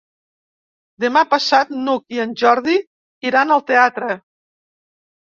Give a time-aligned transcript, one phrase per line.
[1.03, 2.79] Demà passat n'Hug i en Jordi
[3.31, 4.09] iran al teatre.